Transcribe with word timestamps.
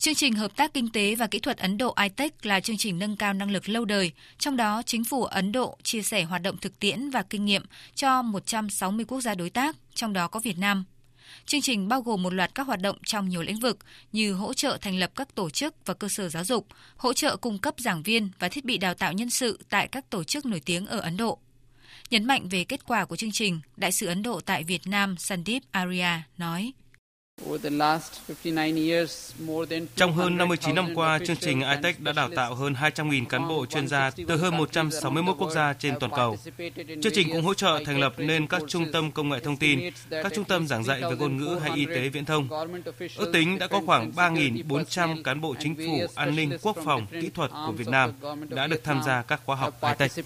Chương 0.00 0.14
trình 0.14 0.34
Hợp 0.34 0.56
tác 0.56 0.74
Kinh 0.74 0.88
tế 0.88 1.14
và 1.14 1.26
Kỹ 1.26 1.38
thuật 1.38 1.58
Ấn 1.58 1.78
Độ 1.78 1.94
ITEC 2.02 2.46
là 2.46 2.60
chương 2.60 2.76
trình 2.76 2.98
nâng 2.98 3.16
cao 3.16 3.32
năng 3.32 3.50
lực 3.50 3.68
lâu 3.68 3.84
đời, 3.84 4.12
trong 4.38 4.56
đó 4.56 4.82
chính 4.86 5.04
phủ 5.04 5.24
Ấn 5.24 5.52
Độ 5.52 5.76
chia 5.82 6.02
sẻ 6.02 6.24
hoạt 6.24 6.42
động 6.42 6.56
thực 6.56 6.80
tiễn 6.80 7.10
và 7.10 7.22
kinh 7.22 7.44
nghiệm 7.44 7.62
cho 7.94 8.22
160 8.22 9.04
quốc 9.04 9.20
gia 9.20 9.34
đối 9.34 9.50
tác, 9.50 9.76
trong 9.94 10.12
đó 10.12 10.28
có 10.28 10.40
Việt 10.40 10.58
Nam. 10.58 10.84
Chương 11.46 11.60
trình 11.60 11.88
bao 11.88 12.02
gồm 12.02 12.22
một 12.22 12.32
loạt 12.32 12.54
các 12.54 12.66
hoạt 12.66 12.80
động 12.80 12.96
trong 13.04 13.28
nhiều 13.28 13.42
lĩnh 13.42 13.60
vực 13.60 13.78
như 14.12 14.32
hỗ 14.32 14.54
trợ 14.54 14.78
thành 14.80 14.98
lập 14.98 15.10
các 15.16 15.34
tổ 15.34 15.50
chức 15.50 15.74
và 15.86 15.94
cơ 15.94 16.08
sở 16.08 16.28
giáo 16.28 16.44
dục, 16.44 16.66
hỗ 16.96 17.12
trợ 17.12 17.36
cung 17.36 17.58
cấp 17.58 17.74
giảng 17.78 18.02
viên 18.02 18.28
và 18.38 18.48
thiết 18.48 18.64
bị 18.64 18.78
đào 18.78 18.94
tạo 18.94 19.12
nhân 19.12 19.30
sự 19.30 19.58
tại 19.70 19.88
các 19.88 20.10
tổ 20.10 20.24
chức 20.24 20.46
nổi 20.46 20.60
tiếng 20.64 20.86
ở 20.86 20.98
Ấn 20.98 21.16
Độ. 21.16 21.38
Nhấn 22.10 22.24
mạnh 22.24 22.48
về 22.48 22.64
kết 22.64 22.84
quả 22.86 23.04
của 23.04 23.16
chương 23.16 23.32
trình, 23.32 23.60
Đại 23.76 23.92
sứ 23.92 24.06
Ấn 24.06 24.22
Độ 24.22 24.40
tại 24.40 24.64
Việt 24.64 24.86
Nam 24.86 25.16
Sandeep 25.18 25.62
Arya 25.70 26.22
nói. 26.38 26.72
Trong 29.96 30.12
hơn 30.12 30.36
59 30.36 30.74
năm 30.74 30.94
qua, 30.94 31.18
chương 31.26 31.36
trình 31.36 31.60
ITEC 31.60 32.00
đã 32.00 32.12
đào 32.12 32.28
tạo 32.36 32.54
hơn 32.54 32.72
200.000 32.72 33.26
cán 33.26 33.48
bộ 33.48 33.66
chuyên 33.66 33.88
gia 33.88 34.10
từ 34.28 34.36
hơn 34.36 34.56
161 34.56 35.36
quốc 35.38 35.50
gia 35.50 35.72
trên 35.72 35.94
toàn 36.00 36.12
cầu. 36.16 36.36
Chương 37.02 37.12
trình 37.14 37.28
cũng 37.32 37.42
hỗ 37.42 37.54
trợ 37.54 37.80
thành 37.86 37.98
lập 37.98 38.14
nên 38.16 38.46
các 38.46 38.62
trung 38.68 38.92
tâm 38.92 39.12
công 39.12 39.28
nghệ 39.28 39.40
thông 39.40 39.56
tin, 39.56 39.80
các 40.10 40.32
trung 40.34 40.44
tâm 40.44 40.66
giảng 40.66 40.84
dạy 40.84 41.00
về 41.02 41.16
ngôn 41.18 41.36
ngữ 41.36 41.58
hay 41.62 41.76
y 41.76 41.86
tế 41.86 42.08
viễn 42.08 42.24
thông. 42.24 42.48
Ước 43.16 43.30
tính 43.32 43.58
đã 43.58 43.66
có 43.66 43.80
khoảng 43.86 44.10
3.400 44.10 45.22
cán 45.22 45.40
bộ 45.40 45.54
chính 45.60 45.74
phủ, 45.74 46.06
an 46.14 46.36
ninh, 46.36 46.58
quốc 46.62 46.76
phòng, 46.84 47.06
kỹ 47.20 47.30
thuật 47.34 47.50
của 47.66 47.72
Việt 47.72 47.88
Nam 47.88 48.12
đã 48.48 48.66
được 48.66 48.84
tham 48.84 49.00
gia 49.06 49.22
các 49.22 49.40
khóa 49.44 49.56
học 49.56 49.80
ITEC. 49.98 50.24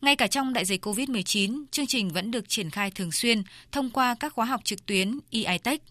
Ngay 0.00 0.16
cả 0.16 0.26
trong 0.26 0.52
đại 0.52 0.64
dịch 0.64 0.86
COVID-19, 0.86 1.64
chương 1.70 1.86
trình 1.86 2.08
vẫn 2.08 2.30
được 2.30 2.48
triển 2.48 2.70
khai 2.70 2.90
thường 2.90 3.12
xuyên 3.12 3.42
thông 3.72 3.90
qua 3.90 4.16
các 4.20 4.32
khóa 4.32 4.46
học 4.46 4.60
trực 4.64 4.86
tuyến 4.86 5.18
EITech. 5.30 5.82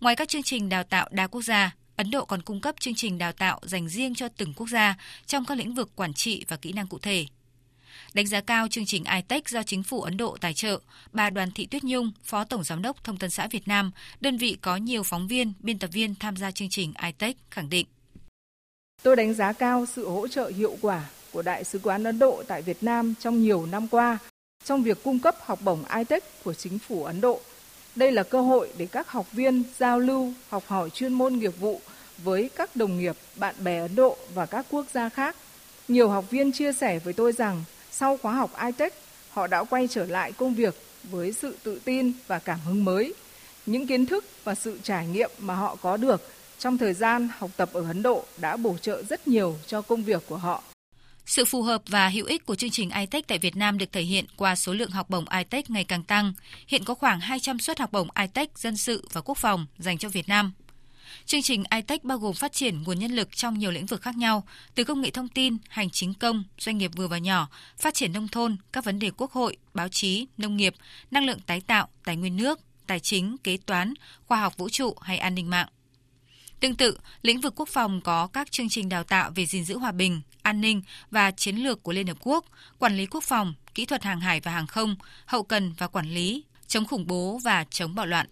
Ngoài 0.00 0.16
các 0.16 0.28
chương 0.28 0.42
trình 0.42 0.68
đào 0.68 0.84
tạo 0.84 1.08
đa 1.10 1.26
quốc 1.26 1.42
gia, 1.42 1.74
Ấn 1.96 2.10
Độ 2.10 2.24
còn 2.24 2.42
cung 2.42 2.60
cấp 2.60 2.74
chương 2.80 2.94
trình 2.94 3.18
đào 3.18 3.32
tạo 3.32 3.60
dành 3.62 3.88
riêng 3.88 4.14
cho 4.14 4.28
từng 4.28 4.54
quốc 4.54 4.66
gia 4.66 4.96
trong 5.26 5.44
các 5.44 5.58
lĩnh 5.58 5.74
vực 5.74 5.90
quản 5.96 6.14
trị 6.14 6.44
và 6.48 6.56
kỹ 6.56 6.72
năng 6.72 6.86
cụ 6.86 6.98
thể. 6.98 7.26
Đánh 8.14 8.26
giá 8.26 8.40
cao 8.40 8.68
chương 8.68 8.86
trình 8.86 9.04
ITEC 9.04 9.48
do 9.48 9.62
chính 9.62 9.82
phủ 9.82 10.02
Ấn 10.02 10.16
Độ 10.16 10.36
tài 10.40 10.54
trợ, 10.54 10.78
bà 11.12 11.30
Đoàn 11.30 11.50
Thị 11.50 11.66
Tuyết 11.66 11.84
Nhung, 11.84 12.12
Phó 12.24 12.44
Tổng 12.44 12.64
Giám 12.64 12.82
đốc 12.82 13.04
Thông 13.04 13.16
tấn 13.16 13.30
xã 13.30 13.46
Việt 13.46 13.68
Nam, 13.68 13.90
đơn 14.20 14.38
vị 14.38 14.56
có 14.60 14.76
nhiều 14.76 15.02
phóng 15.02 15.28
viên, 15.28 15.52
biên 15.60 15.78
tập 15.78 15.90
viên 15.92 16.14
tham 16.14 16.36
gia 16.36 16.50
chương 16.50 16.70
trình 16.70 16.92
ITEC 17.02 17.36
khẳng 17.50 17.70
định. 17.70 17.86
Tôi 19.02 19.16
đánh 19.16 19.34
giá 19.34 19.52
cao 19.52 19.86
sự 19.86 20.08
hỗ 20.08 20.28
trợ 20.28 20.52
hiệu 20.56 20.76
quả 20.80 21.04
của 21.32 21.42
Đại 21.42 21.64
sứ 21.64 21.80
quán 21.82 22.04
Ấn 22.04 22.18
Độ 22.18 22.42
tại 22.46 22.62
Việt 22.62 22.82
Nam 22.82 23.14
trong 23.20 23.42
nhiều 23.42 23.66
năm 23.66 23.88
qua 23.88 24.18
trong 24.64 24.82
việc 24.82 25.02
cung 25.04 25.18
cấp 25.18 25.36
học 25.40 25.58
bổng 25.62 25.84
ITEC 25.96 26.44
của 26.44 26.54
chính 26.54 26.78
phủ 26.78 27.04
Ấn 27.04 27.20
Độ. 27.20 27.40
Đây 27.96 28.12
là 28.12 28.22
cơ 28.22 28.40
hội 28.40 28.70
để 28.78 28.86
các 28.86 29.08
học 29.08 29.32
viên 29.32 29.62
giao 29.78 29.98
lưu, 29.98 30.32
học 30.48 30.64
hỏi 30.66 30.90
chuyên 30.90 31.12
môn 31.12 31.32
nghiệp 31.32 31.52
vụ 31.60 31.80
với 32.24 32.50
các 32.56 32.76
đồng 32.76 32.98
nghiệp, 32.98 33.16
bạn 33.36 33.54
bè 33.64 33.78
Ấn 33.78 33.94
Độ 33.94 34.16
và 34.34 34.46
các 34.46 34.66
quốc 34.70 34.86
gia 34.92 35.08
khác. 35.08 35.36
Nhiều 35.88 36.08
học 36.08 36.24
viên 36.30 36.52
chia 36.52 36.72
sẻ 36.72 36.98
với 36.98 37.12
tôi 37.12 37.32
rằng 37.32 37.64
sau 37.90 38.16
khóa 38.16 38.32
học 38.32 38.50
ITEC, 38.66 38.94
họ 39.30 39.46
đã 39.46 39.64
quay 39.64 39.88
trở 39.88 40.06
lại 40.06 40.32
công 40.32 40.54
việc 40.54 40.74
với 41.04 41.32
sự 41.32 41.56
tự 41.62 41.80
tin 41.84 42.12
và 42.26 42.38
cảm 42.38 42.58
hứng 42.66 42.84
mới. 42.84 43.14
Những 43.66 43.86
kiến 43.86 44.06
thức 44.06 44.24
và 44.44 44.54
sự 44.54 44.78
trải 44.82 45.06
nghiệm 45.06 45.30
mà 45.38 45.54
họ 45.54 45.76
có 45.82 45.96
được 45.96 46.22
trong 46.58 46.78
thời 46.78 46.94
gian 46.94 47.28
học 47.38 47.50
tập 47.56 47.70
ở 47.72 47.84
Ấn 47.86 48.02
Độ 48.02 48.24
đã 48.36 48.56
bổ 48.56 48.76
trợ 48.76 49.02
rất 49.02 49.28
nhiều 49.28 49.56
cho 49.66 49.82
công 49.82 50.02
việc 50.02 50.22
của 50.28 50.36
họ. 50.36 50.62
Sự 51.26 51.44
phù 51.44 51.62
hợp 51.62 51.82
và 51.86 52.08
hữu 52.08 52.26
ích 52.26 52.46
của 52.46 52.54
chương 52.54 52.70
trình 52.70 52.90
ITEC 52.90 53.26
tại 53.26 53.38
Việt 53.38 53.56
Nam 53.56 53.78
được 53.78 53.92
thể 53.92 54.02
hiện 54.02 54.24
qua 54.36 54.56
số 54.56 54.74
lượng 54.74 54.90
học 54.90 55.10
bổng 55.10 55.24
ITEC 55.38 55.70
ngày 55.70 55.84
càng 55.84 56.02
tăng. 56.02 56.32
Hiện 56.68 56.84
có 56.84 56.94
khoảng 56.94 57.20
200 57.20 57.58
suất 57.58 57.78
học 57.80 57.92
bổng 57.92 58.08
ITEC 58.20 58.58
dân 58.58 58.76
sự 58.76 59.08
và 59.12 59.20
quốc 59.20 59.38
phòng 59.38 59.66
dành 59.78 59.98
cho 59.98 60.08
Việt 60.08 60.28
Nam. 60.28 60.52
Chương 61.26 61.42
trình 61.42 61.64
ITEC 61.70 62.04
bao 62.04 62.18
gồm 62.18 62.34
phát 62.34 62.52
triển 62.52 62.82
nguồn 62.82 62.98
nhân 62.98 63.12
lực 63.12 63.36
trong 63.36 63.58
nhiều 63.58 63.70
lĩnh 63.70 63.86
vực 63.86 64.02
khác 64.02 64.16
nhau, 64.16 64.44
từ 64.74 64.84
công 64.84 65.00
nghệ 65.00 65.10
thông 65.10 65.28
tin, 65.28 65.56
hành 65.68 65.90
chính 65.90 66.14
công, 66.14 66.44
doanh 66.58 66.78
nghiệp 66.78 66.90
vừa 66.96 67.08
và 67.08 67.18
nhỏ, 67.18 67.48
phát 67.78 67.94
triển 67.94 68.12
nông 68.12 68.28
thôn, 68.28 68.56
các 68.72 68.84
vấn 68.84 68.98
đề 68.98 69.10
quốc 69.16 69.32
hội, 69.32 69.56
báo 69.74 69.88
chí, 69.88 70.26
nông 70.38 70.56
nghiệp, 70.56 70.74
năng 71.10 71.26
lượng 71.26 71.40
tái 71.46 71.60
tạo, 71.60 71.88
tài 72.04 72.16
nguyên 72.16 72.36
nước, 72.36 72.60
tài 72.86 73.00
chính, 73.00 73.36
kế 73.38 73.56
toán, 73.56 73.94
khoa 74.26 74.40
học 74.40 74.56
vũ 74.56 74.68
trụ 74.68 74.94
hay 75.00 75.18
an 75.18 75.34
ninh 75.34 75.50
mạng. 75.50 75.68
Tương 76.62 76.74
tự, 76.74 76.98
lĩnh 77.22 77.40
vực 77.40 77.52
quốc 77.56 77.68
phòng 77.68 78.00
có 78.00 78.26
các 78.26 78.52
chương 78.52 78.68
trình 78.68 78.88
đào 78.88 79.04
tạo 79.04 79.30
về 79.34 79.46
gìn 79.46 79.64
giữ 79.64 79.78
hòa 79.78 79.92
bình, 79.92 80.20
an 80.42 80.60
ninh 80.60 80.82
và 81.10 81.30
chiến 81.30 81.56
lược 81.56 81.82
của 81.82 81.92
Liên 81.92 82.06
Hợp 82.06 82.16
Quốc, 82.20 82.44
quản 82.78 82.96
lý 82.96 83.06
quốc 83.06 83.24
phòng, 83.24 83.54
kỹ 83.74 83.86
thuật 83.86 84.02
hàng 84.02 84.20
hải 84.20 84.40
và 84.40 84.50
hàng 84.50 84.66
không, 84.66 84.96
hậu 85.26 85.42
cần 85.42 85.74
và 85.78 85.86
quản 85.86 86.10
lý, 86.10 86.44
chống 86.66 86.84
khủng 86.84 87.06
bố 87.06 87.40
và 87.44 87.64
chống 87.70 87.94
bạo 87.94 88.06
loạn. 88.06 88.26